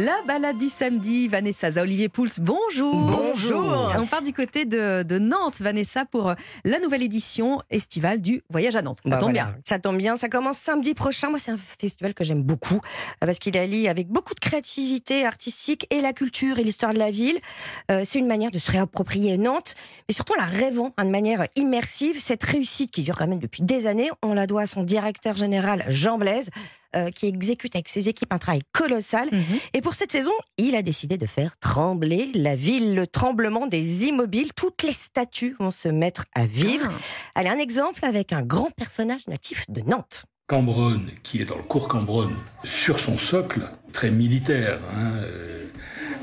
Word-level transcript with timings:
La 0.00 0.16
balade 0.26 0.56
du 0.56 0.70
samedi, 0.70 1.28
Vanessa 1.28 1.68
Olivier 1.76 2.08
Pouls, 2.08 2.40
bonjour. 2.40 2.94
Bonjour. 2.94 3.94
On 3.98 4.06
part 4.06 4.22
du 4.22 4.32
côté 4.32 4.64
de, 4.64 5.02
de 5.02 5.18
Nantes, 5.18 5.60
Vanessa, 5.60 6.06
pour 6.06 6.34
la 6.64 6.80
nouvelle 6.80 7.02
édition 7.02 7.60
estivale 7.68 8.22
du 8.22 8.42
Voyage 8.48 8.76
à 8.76 8.80
Nantes. 8.80 9.00
Ça 9.04 9.10
Bah 9.10 9.16
tombe 9.18 9.32
voilà, 9.32 9.44
bien. 9.44 9.56
Ça 9.62 9.78
tombe 9.78 9.98
bien. 9.98 10.16
Ça 10.16 10.30
commence 10.30 10.56
samedi 10.56 10.94
prochain. 10.94 11.28
Moi, 11.28 11.38
c'est 11.38 11.50
un 11.50 11.58
festival 11.78 12.14
que 12.14 12.24
j'aime 12.24 12.42
beaucoup 12.42 12.76
euh, 12.76 13.26
parce 13.26 13.38
qu'il 13.38 13.58
allie 13.58 13.88
avec 13.88 14.08
beaucoup 14.08 14.32
de 14.32 14.40
créativité 14.40 15.26
artistique 15.26 15.86
et 15.90 16.00
la 16.00 16.14
culture 16.14 16.58
et 16.58 16.64
l'histoire 16.64 16.94
de 16.94 16.98
la 16.98 17.10
ville. 17.10 17.38
Euh, 17.90 18.00
c'est 18.06 18.20
une 18.20 18.26
manière 18.26 18.50
de 18.50 18.58
se 18.58 18.70
réapproprier 18.70 19.36
Nantes, 19.36 19.74
mais 20.08 20.14
surtout 20.14 20.32
en 20.32 20.40
la 20.40 20.48
rêvant 20.48 20.94
hein, 20.96 21.04
de 21.04 21.10
manière 21.10 21.46
immersive. 21.56 22.18
Cette 22.18 22.42
réussite 22.42 22.90
qui 22.90 23.02
dure 23.02 23.16
quand 23.16 23.26
même 23.28 23.38
depuis 23.38 23.62
des 23.62 23.86
années, 23.86 24.10
on 24.22 24.32
la 24.32 24.46
doit 24.46 24.62
à 24.62 24.66
son 24.66 24.82
directeur 24.82 25.36
général 25.36 25.84
Jean 25.88 26.16
Blaise. 26.16 26.48
Euh, 26.96 27.10
qui 27.10 27.26
exécute 27.26 27.76
avec 27.76 27.88
ses 27.88 28.08
équipes 28.08 28.32
un 28.32 28.38
travail 28.38 28.62
colossal. 28.72 29.28
Mhm. 29.30 29.42
Et 29.74 29.80
pour 29.80 29.94
cette 29.94 30.10
saison, 30.10 30.32
il 30.56 30.74
a 30.74 30.82
décidé 30.82 31.16
de 31.18 31.26
faire 31.26 31.56
trembler 31.58 32.30
la 32.34 32.56
ville, 32.56 32.94
le 32.94 33.06
tremblement 33.06 33.66
des 33.66 34.06
immobiles. 34.06 34.52
Toutes 34.54 34.82
les 34.82 34.92
statues 34.92 35.56
vont 35.60 35.70
se 35.70 35.88
mettre 35.88 36.24
à 36.34 36.46
vivre. 36.46 36.90
Ah. 36.90 37.40
Allez, 37.40 37.48
un 37.48 37.58
exemple 37.58 38.04
avec 38.04 38.32
un 38.32 38.42
grand 38.42 38.70
personnage 38.70 39.26
natif 39.28 39.64
de 39.68 39.82
Nantes. 39.82 40.24
Cambronne, 40.50 41.10
qui 41.22 41.40
est 41.40 41.44
dans 41.44 41.56
le 41.56 41.62
cours 41.62 41.86
Cambronne, 41.86 42.34
sur 42.64 42.98
son 42.98 43.16
socle, 43.16 43.62
très 43.92 44.10
militaire, 44.10 44.80
hein, 44.92 45.12
euh, 45.18 45.66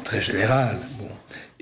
très 0.03 0.19
général, 0.19 0.77
bon, 0.99 1.07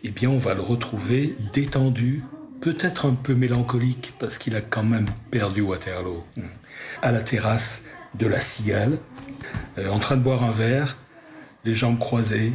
eh 0.03 0.09
bien 0.09 0.31
on 0.31 0.39
va 0.39 0.55
le 0.55 0.61
retrouver 0.61 1.35
détendu, 1.53 2.23
peut-être 2.61 3.05
un 3.05 3.13
peu 3.13 3.35
mélancolique, 3.35 4.15
parce 4.17 4.39
qu'il 4.39 4.55
a 4.55 4.61
quand 4.61 4.81
même 4.81 5.05
perdu 5.29 5.61
Waterloo, 5.61 6.23
hein, 6.39 6.49
à 7.03 7.11
la 7.11 7.21
terrasse 7.21 7.83
de 8.17 8.27
la 8.27 8.39
Cigale, 8.39 8.97
euh, 9.77 9.89
en 9.89 9.99
train 9.99 10.17
de 10.17 10.21
boire 10.23 10.43
un 10.43 10.51
verre, 10.51 10.97
les 11.63 11.73
jambes 11.75 11.99
croisées. 11.99 12.53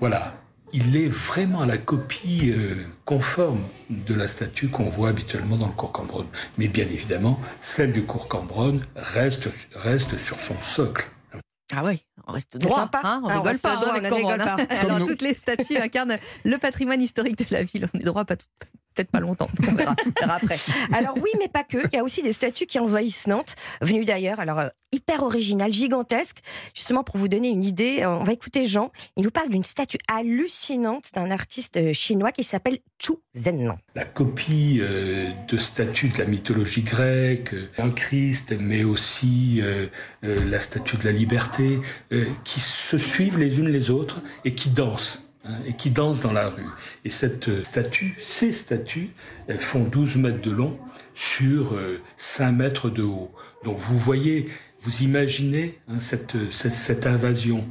Voilà. 0.00 0.34
Il 0.74 0.96
est 0.96 1.08
vraiment 1.08 1.62
à 1.62 1.66
la 1.66 1.78
copie 1.78 2.50
euh, 2.54 2.74
conforme 3.06 3.60
de 3.88 4.12
la 4.14 4.28
statue 4.28 4.68
qu'on 4.68 4.90
voit 4.90 5.08
habituellement 5.08 5.56
dans 5.56 5.66
le 5.66 5.72
cours 5.72 5.92
Cambronne. 5.92 6.26
Mais 6.58 6.68
bien 6.68 6.84
évidemment, 6.84 7.40
celle 7.62 7.92
du 7.92 8.02
cours 8.02 8.28
Cambronne 8.28 8.82
reste, 8.94 9.48
reste 9.74 10.18
sur 10.18 10.38
son 10.40 10.56
socle. 10.66 11.08
Ah 11.74 11.82
oui, 11.84 12.04
on 12.26 12.32
reste 12.32 12.56
droit. 12.58 12.80
sympa. 12.80 13.00
hein, 13.04 13.22
on 13.24 13.28
Ah, 13.28 13.38
rigole 13.40 13.58
pas. 13.58 13.74
hein, 13.76 13.80
droit, 13.80 13.94
on 13.98 14.14
rigole 14.16 14.40
hein. 14.42 14.56
pas. 14.68 14.74
Alors, 14.76 15.06
toutes 15.06 15.22
les 15.22 15.34
statues 15.34 15.76
incarnent 15.78 16.18
le 16.44 16.56
patrimoine 16.58 17.00
historique 17.02 17.38
de 17.38 17.46
la 17.50 17.62
ville. 17.62 17.88
On 17.94 17.98
est 17.98 18.04
droit, 18.04 18.24
pas 18.26 18.36
tout- 18.36 18.46
peut-être 18.98 19.10
pas 19.10 19.20
longtemps. 19.20 19.48
On 19.68 19.74
verra, 19.74 19.94
on 20.04 20.20
verra 20.20 20.34
après. 20.34 20.56
Alors 20.92 21.16
oui, 21.16 21.30
mais 21.38 21.48
pas 21.48 21.62
que. 21.62 21.78
Il 21.92 21.96
y 21.96 21.98
a 21.98 22.02
aussi 22.02 22.22
des 22.22 22.32
statues 22.32 22.66
qui 22.66 22.78
envahissent 22.78 23.26
Nantes, 23.26 23.54
venues 23.80 24.04
d'ailleurs. 24.04 24.40
Alors 24.40 24.58
euh, 24.58 24.68
hyper 24.92 25.22
originales, 25.22 25.72
gigantesques. 25.72 26.38
Justement 26.74 27.04
pour 27.04 27.16
vous 27.16 27.28
donner 27.28 27.48
une 27.48 27.64
idée, 27.64 28.00
euh, 28.02 28.18
on 28.18 28.24
va 28.24 28.32
écouter 28.32 28.64
Jean. 28.64 28.90
Il 29.16 29.22
nous 29.22 29.30
parle 29.30 29.50
d'une 29.50 29.64
statue 29.64 29.98
hallucinante 30.08 31.10
d'un 31.14 31.30
artiste 31.30 31.76
euh, 31.76 31.92
chinois 31.92 32.32
qui 32.32 32.42
s'appelle 32.44 32.78
Chu 32.98 33.12
Zhennan. 33.36 33.78
La 33.94 34.04
copie 34.04 34.78
euh, 34.80 35.30
de 35.48 35.56
statues 35.56 36.08
de 36.08 36.18
la 36.18 36.26
mythologie 36.26 36.82
grecque, 36.82 37.54
un 37.78 37.90
Christ, 37.90 38.54
mais 38.58 38.84
aussi 38.84 39.60
euh, 39.60 39.86
euh, 40.24 40.38
la 40.50 40.60
statue 40.60 40.96
de 40.96 41.04
la 41.04 41.12
liberté, 41.12 41.80
euh, 42.12 42.24
qui 42.44 42.60
se 42.60 42.98
suivent 42.98 43.38
les 43.38 43.58
unes 43.58 43.68
les 43.68 43.90
autres 43.90 44.20
et 44.44 44.54
qui 44.54 44.70
dansent. 44.70 45.27
Hein, 45.48 45.54
et 45.66 45.72
qui 45.74 45.90
dansent 45.90 46.20
dans 46.20 46.32
la 46.32 46.48
rue. 46.48 46.66
Et 47.04 47.10
cette 47.10 47.48
euh, 47.48 47.64
statue, 47.64 48.16
ces 48.20 48.52
statues, 48.52 49.10
elles 49.46 49.60
font 49.60 49.84
12 49.84 50.16
mètres 50.16 50.40
de 50.40 50.50
long 50.50 50.78
sur 51.14 51.74
euh, 51.74 52.00
5 52.16 52.52
mètres 52.52 52.90
de 52.90 53.02
haut. 53.02 53.32
Donc 53.64 53.78
vous 53.78 53.98
voyez, 53.98 54.48
vous 54.82 55.02
imaginez 55.02 55.78
hein, 55.88 56.00
cette, 56.00 56.36
cette, 56.50 56.74
cette 56.74 57.06
invasion. 57.06 57.66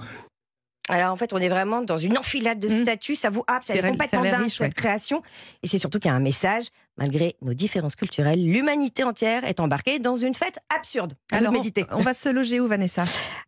Alors 0.89 1.11
en 1.11 1.16
fait, 1.17 1.33
on 1.33 1.38
est 1.38 1.49
vraiment 1.49 1.81
dans 1.81 1.97
une 1.97 2.17
enfilade 2.17 2.59
de 2.59 2.67
Mhm. 2.69 2.81
statues. 2.83 3.16
Ça 3.16 3.30
vous 3.30 3.43
happe, 3.47 3.63
ça 3.63 3.75
est 3.75 3.81
complètement 3.81 4.23
dingue 4.23 4.43
riche, 4.43 4.53
cette 4.57 4.67
ouais. 4.67 4.69
création. 4.73 5.21
Et 5.63 5.67
c'est 5.67 5.77
surtout 5.77 5.99
qu'il 5.99 6.09
y 6.09 6.13
a 6.13 6.16
un 6.16 6.19
message. 6.21 6.66
Malgré 6.97 7.35
nos 7.43 7.53
différences 7.53 7.95
culturelles, 7.95 8.43
l'humanité 8.43 9.03
entière 9.03 9.43
est 9.45 9.59
embarquée 9.59 9.99
dans 9.99 10.15
une 10.15 10.33
fête 10.33 10.58
absurde. 10.75 11.14
À 11.31 11.37
Alors, 11.37 11.53
on, 11.53 11.98
on 11.98 12.02
va 12.02 12.14
se 12.15 12.27
loger 12.30 12.59
où, 12.59 12.67
Vanessa? 12.67 13.03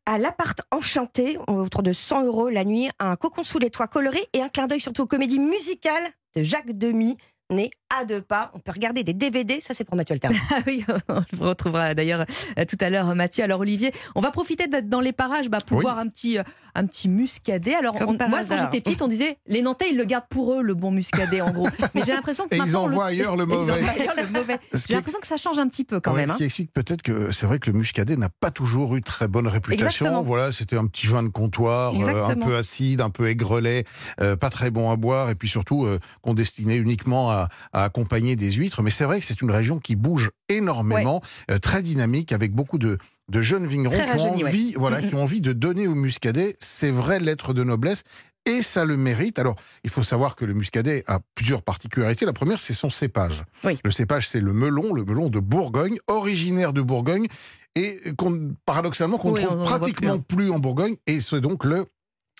À 0.05 0.19
l'appart 0.19 0.59
enchanté, 0.69 1.39
autour 1.47 1.81
de 1.81 1.91
100 1.91 2.25
euros 2.25 2.49
la 2.49 2.63
nuit, 2.63 2.89
un 2.99 3.15
cocon 3.15 3.43
sous 3.43 3.57
les 3.57 3.71
toits 3.71 3.87
colorés 3.87 4.27
et 4.33 4.41
un 4.41 4.49
clin 4.49 4.67
d'œil 4.67 4.79
surtout 4.81 5.01
aux 5.03 5.07
comédies 5.07 5.39
musicales 5.39 6.03
de 6.35 6.43
Jacques 6.43 6.77
Demy, 6.77 7.17
né 7.51 7.71
à 7.97 8.05
deux 8.05 8.21
pas. 8.21 8.51
On 8.53 8.59
peut 8.59 8.71
regarder 8.71 9.03
des 9.03 9.13
DVD, 9.13 9.59
ça 9.61 9.73
c'est 9.73 9.83
pour 9.83 9.95
Mathieu 9.95 10.13
Alterme. 10.13 10.35
Ah 10.51 10.59
oui, 10.67 10.85
on 11.09 11.23
vous 11.33 11.43
retrouvera 11.45 11.93
d'ailleurs 11.93 12.25
euh, 12.57 12.65
tout 12.65 12.77
à 12.81 12.89
l'heure, 12.89 13.13
Mathieu. 13.15 13.43
Alors 13.43 13.59
Olivier, 13.61 13.91
on 14.15 14.21
va 14.21 14.31
profiter 14.31 14.67
d'être 14.67 14.89
dans 14.89 14.99
les 15.01 15.11
parages 15.11 15.49
bah, 15.49 15.59
pour 15.65 15.77
Oui. 15.77 15.83
voir 15.83 15.97
un 15.99 16.07
petit, 16.07 16.37
euh, 16.37 16.43
un 16.75 16.85
petit 16.85 17.07
muscadet. 17.09 17.75
Alors 17.75 17.95
on- 18.01 18.05
moi, 18.29 18.41
quand 18.47 18.57
j'étais 18.57 18.81
petite, 18.81 19.01
on 19.01 19.07
disait 19.07 19.37
les 19.47 19.61
Nantais, 19.61 19.89
ils 19.91 19.97
le 19.97 20.05
gardent 20.05 20.27
pour 20.29 20.53
eux, 20.53 20.61
le 20.61 20.73
bon 20.73 20.91
muscadet, 20.91 21.41
en 21.41 21.51
gros. 21.51 21.67
Mais 21.95 22.01
j'ai 22.05 22.13
l'impression 22.13 22.47
que 22.47 22.55
Et 22.55 22.59
ils 22.59 22.75
envoient 22.77 23.05
ailleurs 23.07 23.35
le 23.35 23.45
mauvais. 23.45 23.73
ailleurs 23.73 24.13
le 24.17 24.27
mauvais. 24.37 24.59
Ce 24.73 24.79
qui 24.81 24.85
J'ai 24.89 24.93
l'impression 24.95 25.19
que 25.19 25.27
ça 25.27 25.37
change 25.37 25.57
un 25.59 25.67
petit 25.67 25.83
peu 25.83 25.99
quand 25.99 26.11
Ouais, 26.13 26.21
même. 26.21 26.29
Ce 26.29 26.33
hein. 26.33 26.37
qui 26.37 26.43
explique 26.45 26.73
peut-être 26.73 27.01
que 27.01 27.31
c'est 27.31 27.45
vrai 27.45 27.59
que 27.59 27.69
le 27.71 27.77
muscadet 27.77 28.15
n'a 28.17 28.29
pas 28.29 28.51
toujours 28.51 28.95
eu 28.95 29.01
très 29.01 29.27
bonne 29.27 29.47
réputation. 29.47 29.87
Exactement. 29.87 30.21
Voilà, 30.23 30.51
c'était 30.51 30.77
un 30.77 30.85
petit 30.87 31.07
vin 31.07 31.23
de 31.23 31.29
comptoir, 31.29 31.93
euh, 31.99 32.25
un 32.25 32.35
peu 32.35 32.55
acide, 32.57 33.01
un 33.01 33.09
peu 33.09 33.27
aigrelet, 33.29 33.85
euh, 34.21 34.35
pas 34.35 34.49
très 34.49 34.69
bon 34.71 34.91
à 34.91 34.95
boire, 34.95 35.29
et 35.29 35.35
puis 35.35 35.47
surtout 35.49 35.85
euh, 35.85 35.99
qu'on 36.21 36.33
destinait 36.33 36.77
uniquement 36.77 37.31
à, 37.31 37.49
à 37.73 37.78
accompagner 37.83 38.35
des 38.35 38.51
huîtres. 38.51 38.81
Mais 38.81 38.91
c'est 38.91 39.05
vrai 39.05 39.19
que 39.19 39.25
c'est 39.25 39.41
une 39.41 39.51
région 39.51 39.79
qui 39.79 39.95
bouge 39.95 40.31
énormément, 40.47 41.21
euh, 41.51 41.59
très 41.59 41.81
dynamique, 41.81 42.31
avec 42.31 42.53
beaucoup 42.53 42.77
de 42.77 42.97
de 43.29 43.41
jeunes 43.41 43.67
vignerons 43.67 43.95
Très 43.95 44.17
qui 44.17 44.23
ont, 44.23 44.37
ouais. 44.37 44.43
envie, 44.43 44.73
voilà, 44.75 45.01
qui 45.07 45.13
ont 45.15 45.21
envie 45.21 45.41
de 45.41 45.53
donner 45.53 45.87
au 45.87 45.95
muscadet 45.95 46.55
ses 46.59 46.89
vraies 46.91 47.19
lettres 47.19 47.53
de 47.53 47.63
noblesse 47.63 48.03
et 48.45 48.61
ça 48.61 48.85
le 48.85 48.97
mérite. 48.97 49.39
Alors, 49.39 49.55
il 49.83 49.89
faut 49.89 50.03
savoir 50.03 50.35
que 50.35 50.45
le 50.45 50.53
muscadet 50.53 51.03
a 51.07 51.19
plusieurs 51.35 51.61
particularités. 51.61 52.25
La 52.25 52.33
première, 52.33 52.59
c'est 52.59 52.73
son 52.73 52.89
cépage. 52.89 53.43
Oui. 53.63 53.77
Le 53.83 53.91
cépage, 53.91 54.27
c'est 54.27 54.39
le 54.39 54.53
melon, 54.53 54.93
le 54.93 55.03
melon 55.03 55.29
de 55.29 55.39
Bourgogne, 55.39 55.97
originaire 56.07 56.73
de 56.73 56.81
Bourgogne, 56.81 57.27
et 57.75 57.99
qu'on, 58.17 58.55
paradoxalement, 58.65 59.17
qu'on 59.17 59.31
ne 59.31 59.41
trouve 59.41 59.51
en 59.51 59.55
voit 59.57 59.77
pratiquement 59.77 60.17
plus, 60.19 60.49
en 60.49 60.59
Bourgogne, 60.59 60.95
et 61.05 61.21
c'est 61.21 61.41
donc 61.41 61.63
le 61.65 61.85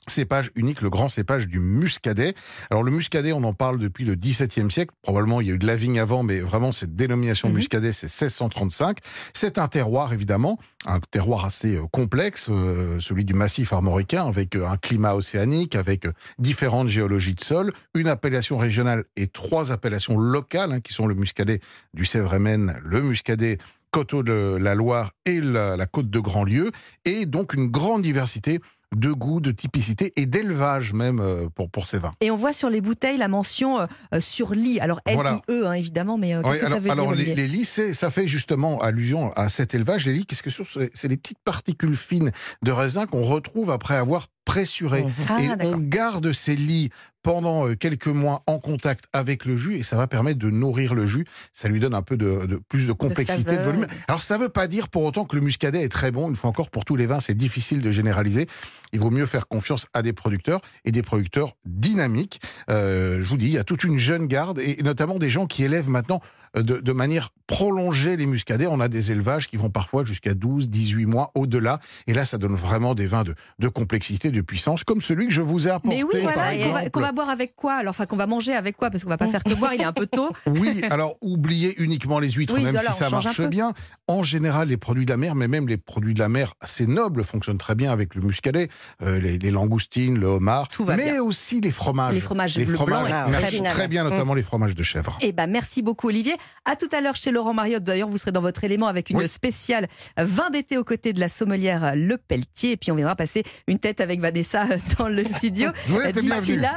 cépage 0.08 0.52
unique, 0.56 0.82
le 0.82 0.90
grand 0.90 1.10
cépage 1.10 1.48
du 1.48 1.60
muscadet. 1.60 2.34
Alors 2.72 2.84
le 2.84 2.92
muscadet, 2.92 3.32
on 3.32 3.44
en 3.44 3.54
parle 3.54 3.78
depuis 3.78 4.06
le 4.06 4.16
XVIIe 4.16 4.72
siècle. 4.72 4.94
Probablement, 5.02 5.42
il 5.42 5.48
y 5.48 5.52
a 5.52 5.54
eu 5.54 5.58
de 5.60 5.68
la 5.68 5.76
vigne 5.76 6.00
avant, 6.00 6.24
mais 6.24 6.40
vraiment, 6.40 6.72
cette 6.72 6.96
dénomination 6.96 7.50
Mhm. 7.50 7.56
muscadet, 7.56 7.92
c'est 7.94 8.08
1635. 8.08 8.98
C'est 9.34 9.58
un 9.58 9.68
terroir, 9.68 10.14
évidemment, 10.14 10.58
un 10.86 11.00
terroir 11.00 11.46
assez 11.46 11.76
euh, 11.76 11.86
complexe, 11.92 12.48
euh, 12.50 13.00
celui 13.00 13.26
du 13.26 13.34
massif 13.34 13.74
armoricain, 13.74 14.26
avec 14.26 14.56
euh, 14.56 14.68
un 14.68 14.78
climat 14.78 15.14
océanique, 15.16 15.76
avec 15.76 16.08
différentes 16.40 16.90
géologies 16.90 17.36
de 17.36 17.42
sol, 17.42 17.74
une 17.94 18.08
appellation 18.08 18.58
régionale 18.58 19.04
et 19.16 19.28
trois 19.28 19.72
appellations 19.72 20.18
locales, 20.18 20.72
hein, 20.72 20.80
qui 20.80 20.94
sont 20.94 21.06
le 21.08 21.16
muscadet 21.16 21.60
du 21.94 22.06
Sèvres-et-Maine, 22.06 22.80
le 22.84 23.02
muscadet 23.02 23.58
Coteau 23.92 24.22
de 24.22 24.56
la 24.62 24.76
Loire 24.76 25.12
et 25.26 25.42
la, 25.42 25.76
la 25.76 25.86
côte 25.88 26.12
de 26.12 26.20
Grandlieu, 26.20 26.72
et 27.06 27.26
donc 27.26 27.54
une 27.56 27.68
grande 27.68 28.04
diversité 28.04 28.60
de 28.96 29.12
goûts, 29.12 29.40
de 29.40 29.52
typicité 29.52 30.14
et 30.16 30.26
d'élevage 30.26 30.94
même 30.94 31.20
euh, 31.20 31.48
pour, 31.54 31.70
pour 31.70 31.88
ces 31.88 32.00
vins. 32.00 32.12
Et 32.22 32.32
on 32.32 32.36
voit 32.36 32.54
sur 32.54 32.70
les 32.70 32.82
bouteilles 32.82 33.18
la 33.18 33.28
mention 33.28 33.80
euh, 33.80 33.86
euh, 34.14 34.22
sur 34.22 34.54
lit. 34.54 34.80
Alors 34.80 35.00
Voilà. 35.12 35.40
L-I-E, 35.48 35.68
hein, 35.68 35.74
évidemment, 35.74 36.18
mais 36.18 36.36
euh, 36.36 36.42
qu'est-ce 36.42 36.52
Oui, 36.52 36.60
que 36.60 36.66
alors, 36.66 36.78
ça 36.78 36.84
veut 36.84 36.92
alors, 36.92 37.06
dire, 37.08 37.16
les, 37.16 37.24
Olivier 37.24 37.36
les 37.36 37.48
lits, 37.48 37.66
ça 37.66 38.10
fait 38.10 38.28
justement 38.28 38.80
allusion 38.80 39.32
à 39.34 39.50
cet 39.50 39.76
élevage. 39.76 40.06
Les 40.06 40.14
lits, 40.14 40.26
qu'est-ce 40.26 40.44
que 40.44 40.50
c'est 40.50 40.90
C'est 40.94 41.08
les 41.08 41.18
petites 41.18 41.40
particules 41.44 41.96
fines 41.96 42.32
de 42.64 42.72
raisin 42.72 43.06
qu'on 43.06 43.24
retrouve 43.24 43.72
après 43.72 43.96
avoir 43.96 44.28
pressuré. 44.50 45.06
Ah, 45.30 45.38
et 45.42 45.50
on 45.68 45.78
garde 45.78 46.32
ces 46.34 46.56
lits 46.56 46.90
pendant 47.22 47.68
euh, 47.68 47.76
quelques 47.76 48.08
mois 48.08 48.42
en 48.48 48.60
contact 48.60 49.06
avec 49.14 49.46
le 49.46 49.56
jus 49.56 49.76
et 49.76 49.84
ça 49.84 49.96
va 49.96 50.08
permettre 50.08 50.40
de 50.40 50.50
nourrir 50.50 50.96
le 50.96 51.06
jus. 51.06 51.26
Ça 51.52 51.68
lui 51.68 51.80
donne 51.80 51.94
un 51.94 52.02
peu 52.02 52.18
de, 52.18 52.46
de- 52.48 52.56
plus 52.68 52.88
de 52.88 52.94
complexité, 52.94 53.44
de, 53.44 53.50
saveur. 53.50 53.66
volume. 53.66 53.88
Alors 54.08 54.22
ça 54.22 54.38
ne 54.38 54.44
veut 54.44 54.50
pas 54.50 54.68
dire 54.68 54.88
pour 54.90 55.04
autant 55.04 55.26
que 55.26 55.36
le 55.36 55.42
muscadet 55.42 55.84
est 55.84 55.90
très 55.90 56.12
bon. 56.12 56.30
Une 56.30 56.36
fois 56.36 56.50
encore, 56.50 56.70
pour 56.70 56.86
tous 56.86 56.96
les 56.96 57.06
vins, 57.06 57.20
c'est 57.20 57.36
difficile 57.36 57.82
de 57.82 57.92
généraliser. 57.92 58.48
Il 58.94 59.00
vaut 59.00 59.12
mieux 59.12 59.26
faire 59.26 59.48
confiance 59.48 59.88
à 59.94 60.02
des 60.02 60.14
producteurs 60.14 60.62
et 60.86 60.92
des 60.92 61.02
producteurs 61.02 61.56
dynamiques. 61.66 62.42
Euh, 62.69 63.22
je 63.22 63.28
vous 63.28 63.38
dis, 63.38 63.48
il 63.48 63.54
y 63.54 63.58
a 63.58 63.63
toute 63.63 63.84
une 63.84 63.98
jeune 63.98 64.28
garde 64.28 64.60
et 64.60 64.78
notamment 64.84 65.19
des 65.19 65.30
gens 65.30 65.46
qui 65.46 65.63
élèvent 65.63 65.90
maintenant 65.90 66.22
euh, 66.58 66.63
de, 66.63 66.78
de 66.78 66.92
manière 66.92 67.30
prolongée 67.48 68.18
les 68.18 68.25
muscadets. 68.25 68.68
On 68.68 68.80
a 68.80 68.88
des 68.88 69.12
élevages 69.12 69.48
qui 69.48 69.58
vont 69.58 69.69
parfois 69.69 70.06
jusqu'à 70.06 70.34
12, 70.34 70.69
18 70.69 71.06
mois 71.06 71.31
au-delà. 71.36 71.80
Et 72.08 72.13
là, 72.13 72.25
ça 72.25 72.38
donne 72.38 72.56
vraiment 72.56 72.96
des 72.96 73.06
vins 73.06 73.24
de, 73.24 73.36
de 73.60 73.68
complexité, 73.68 74.31
de 74.31 74.42
puissance, 74.42 74.84
comme 74.84 75.02
celui 75.02 75.28
que 75.28 75.34
je 75.34 75.42
vous 75.42 75.68
ai 75.68 75.72
apporté. 75.72 75.98
Mais 75.98 76.04
oui, 76.04 76.22
voilà, 76.22 76.90
qu'on 76.90 77.00
va, 77.00 77.12
boire 77.12 77.30
avec 77.30 77.56
quoi? 77.56 77.74
Alors, 77.74 77.92
enfin, 77.92 78.06
qu'on 78.06 78.16
va 78.16 78.28
manger 78.28 78.54
avec 78.54 78.78
quoi? 78.78 78.90
Parce 78.90 79.04
qu'on 79.04 79.10
va 79.10 79.18
pas 79.18 79.28
faire 79.28 79.44
que 79.44 79.54
boire, 79.54 79.74
il 79.74 79.81
est 79.81 79.86
un 79.86 79.94
peu 79.94 80.08
tôt. 80.08 80.30
Oui, 80.48 80.81
alors 80.90 81.16
oubliez 81.22 81.81
uniquement 81.81 82.19
les 82.19 82.31
huîtres, 82.31 82.54
Oui, 82.56 82.63
même 82.63 82.78
si 82.80 82.92
ça 82.92 83.10
marche 83.10 83.42
bien. 83.42 83.74
En 84.08 84.24
général, 84.24 84.69
les 84.69 84.78
produits 84.78 85.06
de 85.06 85.12
la 85.12 85.18
mer, 85.18 85.36
mais 85.36 85.48
même 85.48 85.68
les 85.68 85.78
produits 85.78 86.13
de 86.13 86.19
la 86.19 86.30
mer 86.30 86.54
assez 86.60 86.88
nobles 86.88 87.24
fonctionnent 87.24 87.58
très 87.58 87.75
bien 87.75 87.92
avec 87.92 88.16
le 88.16 88.22
muscadet, 88.22 88.69
euh, 89.04 89.20
les, 89.20 89.38
les 89.38 89.52
langoustines, 89.52 90.18
le 90.20 90.28
homard, 90.28 90.68
Tout 90.70 90.84
va 90.86 90.96
mais 90.96 91.12
bien. 91.14 91.22
aussi 91.22 91.62
les 91.62 91.72
fromages. 91.72 92.14
Les 92.14 92.22
fromages 92.22 92.58
Les 92.58 92.66
blanc, 92.66 92.78
fromages 92.78 93.62
très 93.72 93.88
bien, 93.88 94.04
Mm. 94.04 94.10
notamment 94.10 94.34
les 94.34 94.44
fromages 94.44 94.76
de 94.76 94.84
chèvre. 94.84 95.18
Eh 95.22 95.31
ben, 95.31 95.48
merci 95.48 95.81
beaucoup, 95.81 96.08
Olivier. 96.08 96.36
À 96.66 96.76
tout 96.76 96.90
à 96.92 97.02
l'heure 97.02 97.16
chez 97.16 97.31
Laurent 97.31 97.54
Mariotte. 97.54 97.84
D'ailleurs, 97.84 98.10
vous 98.10 98.18
serez 98.18 98.31
dans 98.31 98.42
votre 98.42 98.64
élément 98.64 98.88
avec 98.88 99.10
une 99.10 99.18
Oui. 99.18 99.28
spéciale 99.28 99.88
vin 100.18 100.50
d'été 100.50 100.78
aux 100.78 100.84
côtés 100.84 101.14
de 101.14 101.20
la 101.20 101.30
sommelière 101.30 101.94
Le 101.96 102.18
Pelletier. 102.18 102.72
Et 102.72 102.78
puis, 102.78 102.92
on 102.92 102.96
viendra 102.96 103.16
passer 103.16 103.44
une 103.68 103.80
tête 103.80 104.02
avec 104.02 104.20
Vanessa 104.22 104.66
dans 104.98 105.08
le 105.08 105.24
studio. 105.25 105.72
D'ici 106.14 106.56
là, 106.56 106.75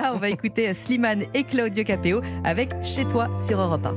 là, 0.00 0.12
on 0.14 0.18
va 0.18 0.28
écouter 0.30 0.72
Slimane 0.74 1.24
et 1.34 1.44
Claudio 1.44 1.84
Capéo 1.84 2.20
avec 2.44 2.70
Chez 2.82 3.04
toi 3.06 3.28
sur 3.44 3.60
Europe 3.60 3.84
1. 3.86 3.92